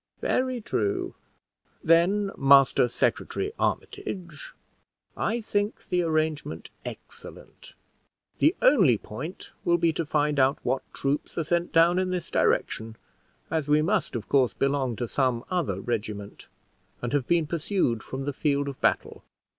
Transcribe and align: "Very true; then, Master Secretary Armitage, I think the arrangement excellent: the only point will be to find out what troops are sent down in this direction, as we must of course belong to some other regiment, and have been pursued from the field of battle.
"Very 0.19 0.59
true; 0.61 1.13
then, 1.83 2.31
Master 2.35 2.87
Secretary 2.87 3.53
Armitage, 3.59 4.53
I 5.15 5.39
think 5.41 5.89
the 5.89 6.01
arrangement 6.01 6.71
excellent: 6.83 7.75
the 8.39 8.55
only 8.63 8.97
point 8.97 9.53
will 9.63 9.77
be 9.77 9.93
to 9.93 10.03
find 10.03 10.39
out 10.39 10.57
what 10.63 10.81
troops 10.91 11.37
are 11.37 11.43
sent 11.43 11.71
down 11.71 11.99
in 11.99 12.09
this 12.09 12.31
direction, 12.31 12.95
as 13.51 13.67
we 13.67 13.83
must 13.83 14.15
of 14.15 14.27
course 14.27 14.55
belong 14.55 14.95
to 14.95 15.07
some 15.07 15.43
other 15.51 15.79
regiment, 15.79 16.47
and 17.03 17.13
have 17.13 17.27
been 17.27 17.45
pursued 17.45 18.01
from 18.01 18.25
the 18.25 18.33
field 18.33 18.67
of 18.67 18.81
battle. 18.81 19.23